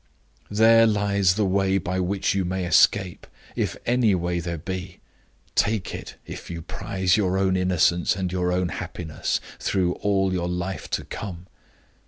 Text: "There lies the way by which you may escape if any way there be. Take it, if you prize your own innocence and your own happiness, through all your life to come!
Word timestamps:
"There 0.49 0.87
lies 0.87 1.35
the 1.35 1.45
way 1.45 1.77
by 1.77 1.99
which 1.99 2.33
you 2.33 2.43
may 2.43 2.65
escape 2.65 3.27
if 3.55 3.77
any 3.85 4.15
way 4.15 4.39
there 4.39 4.57
be. 4.57 4.99
Take 5.53 5.93
it, 5.93 6.15
if 6.25 6.49
you 6.49 6.63
prize 6.63 7.15
your 7.17 7.37
own 7.37 7.55
innocence 7.55 8.15
and 8.15 8.31
your 8.31 8.51
own 8.51 8.69
happiness, 8.69 9.39
through 9.59 9.91
all 10.01 10.33
your 10.33 10.49
life 10.49 10.89
to 10.89 11.05
come! 11.05 11.45